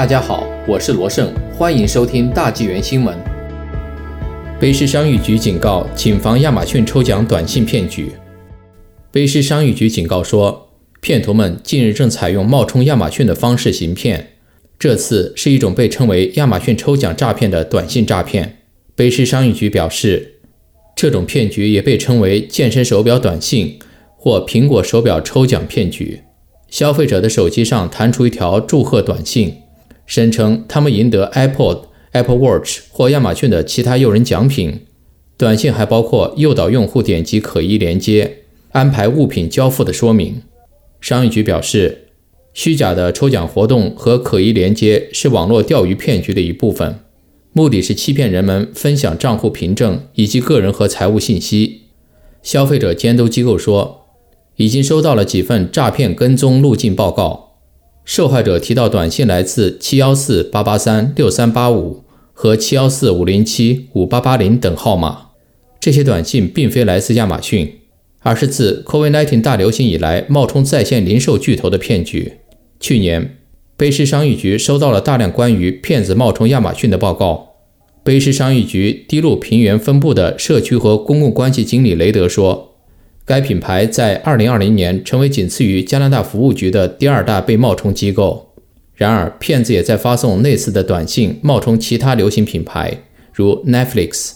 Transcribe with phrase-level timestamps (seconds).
[0.00, 3.14] 大家好，我是罗胜，欢迎收听大纪元新闻。
[4.58, 8.10] 卑诗商誉局警告，谨防亚马逊抽奖短信骗局。
[9.12, 10.70] 卑诗商誉局警告说，
[11.02, 14.30] 骗徒们近日正采用冒充亚马逊的方式行骗，
[14.78, 18.60] 这次是一种被称为亚马逊抽奖诈骗的短信诈骗。
[18.96, 20.36] 卑诗商誉局表示，
[20.96, 23.78] 这种骗局也被称为健身手表短信
[24.16, 26.22] 或苹果手表抽奖骗局。
[26.70, 29.56] 消费者的手机上弹出一条祝贺短信，
[30.10, 34.80] 声称他们赢得 iPod、Apple Watch 或亚马逊的其他诱人奖品。
[35.36, 38.38] 短信还包括诱导用户点击可疑链接、
[38.72, 40.42] 安排物品交付的说明。
[41.00, 42.08] 商业局表示，
[42.52, 46.98] 虚假的抽奖活动和可疑链接是网络钓鱼骗局的一部分，
[47.52, 51.82] 目的是欺骗人们分享账户凭证以及个人和财务信息。
[52.42, 53.98] 消费者监督机构说。
[54.56, 57.49] 已经收到了几份诈骗跟踪路径报告，
[58.04, 65.28] 受害者提到短信来自七幺四八八三六三八五和七幺四五零七五八八零等号码。
[65.78, 67.80] 这些短信并非来自亚马逊，
[68.20, 72.34] 而是自 COVID-19 大流行以来冒充在线零售巨头的骗局。
[72.78, 73.38] 去年，
[73.78, 77.54] 卑诗商业局收到了大量关于骗子冒充亚马逊的报告。
[78.04, 82.69] 卑诗商业局低露平原分部的社区和公共关系经理雷德说。
[83.30, 88.56] 该品牌在2020年成为仅次于加拿大服务局的第二大被冒充机构。
[88.96, 94.32] 然而，骗子也在发送类似的短信，冒充其他流行品牌，如 Netflix。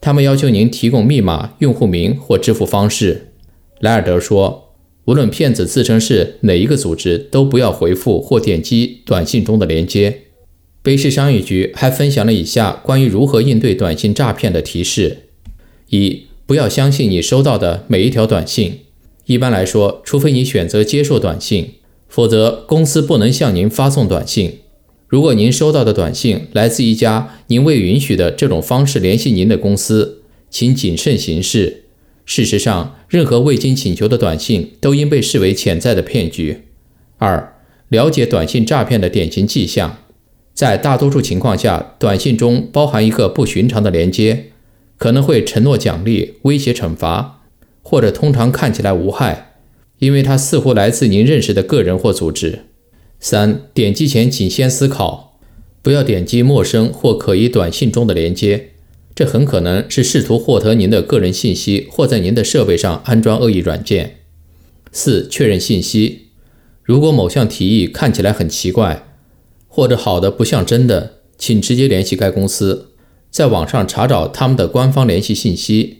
[0.00, 3.32] 他们要求您提供密码、用户名或支付方式。
[3.80, 10.16] 莱尔德说：“无论骗子自称是哪一个组织，都不要回复或点击短信中的连接。”
[10.84, 15.24] 卑诗商业局还分享了以下关于如何应对短信诈骗的提示：
[15.88, 16.27] 一。
[16.48, 18.78] 不要相信你收到的每一条短信。
[19.26, 21.74] 一般来说，除非你选择接受短信，
[22.08, 24.60] 否则公司不能向您发送短信。
[25.08, 31.84] 如果您收到的短信来自一家您未允许的这种方式联系您的公司，请谨慎行事。
[32.24, 36.62] 事实上，任何未经请求的短信都应被视为潜在的骗局。
[37.18, 37.56] 二、
[37.88, 39.98] 了解短信诈骗的典型迹象。
[40.54, 44.52] 在大多数情况下，短信中包含一个不寻常的连接。
[44.98, 47.44] 可能会承诺奖励、威胁惩罚，
[47.82, 49.54] 或者通常看起来无害，
[50.00, 52.66] 因为它似乎来自您认识的个人或组织。
[53.18, 55.38] 三、点击前请先思考，
[55.80, 58.70] 不要点击陌生或可疑短信中的连接，
[59.14, 64.16] 这很可能是试图获得您的个人信息或在您的设备上安装恶意软件。
[64.92, 66.28] 四、确认信息，
[66.82, 69.06] 如果某项提议看起来很奇怪，
[69.66, 72.92] 或者好的不像真的，请直接联系该公司。
[73.30, 75.98] 在网上查找他们的官方联系信息，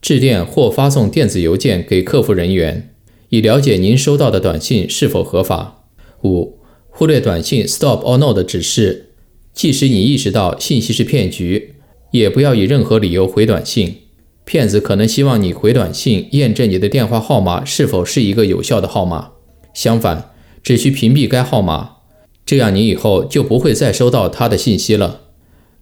[0.00, 2.94] 致电或发送电子邮件给客服人员，
[3.28, 5.84] 以了解您收到的短信是否合法。
[6.24, 6.58] 五、
[6.88, 9.10] 忽略短信 “Stop or No” 的指示，
[9.52, 11.74] 即使你意识到信息是骗局，
[12.10, 13.96] 也不要以任何理由回短信。
[14.44, 19.30] 骗子可能希望你回短信验证你的电话号码是否是一个有效的号码。
[19.72, 21.98] 相反，只需屏蔽该号码，
[22.44, 25.20] 这样你以后就不会再收到他的信息了。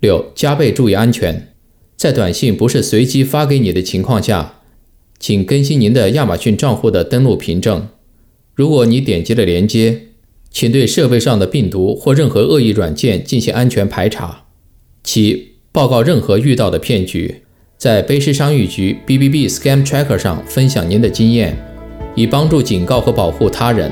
[0.01, 1.53] 六，加倍注意安全。
[1.97, 4.61] 在短信不是随机发给你的情况下，
[5.19, 7.89] 请更新您的亚马逊账户的登录凭证。
[8.55, 10.03] 如果你点击了连接，
[10.51, 14.45] 请对设备上的病毒或任何恶意软件进行安全排查。
[15.03, 17.43] 七，报告任何遇到的骗局，
[17.77, 21.57] 在卑诗商誉局 BBB Scam Tracker 上分享您的经验，
[22.15, 23.91] 以帮助警告和保护他人。